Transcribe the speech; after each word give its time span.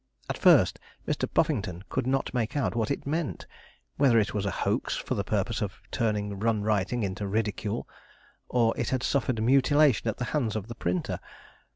At 0.27 0.37
first, 0.39 0.79
Mr. 1.07 1.31
Puffington 1.31 1.83
could 1.89 2.07
not 2.07 2.33
make 2.33 2.57
out 2.57 2.73
what 2.73 2.89
it 2.89 3.05
meant, 3.05 3.45
whether 3.97 4.17
it 4.17 4.33
was 4.33 4.47
a 4.47 4.57
hoax 4.65 4.95
for 4.95 5.13
the 5.13 5.23
purpose 5.23 5.61
of 5.61 5.79
turning 5.91 6.39
run 6.39 6.63
writing 6.63 7.03
into 7.03 7.27
ridicule, 7.27 7.87
or 8.49 8.75
it 8.79 8.89
had 8.89 9.03
suffered 9.03 9.43
mutilation 9.43 10.07
at 10.07 10.17
the 10.17 10.25
hands 10.33 10.55
of 10.55 10.69
the 10.69 10.73
printer. 10.73 11.19